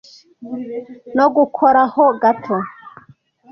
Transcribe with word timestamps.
no 1.15 1.25
gukoraho 1.35 2.03
gato. 2.21 2.55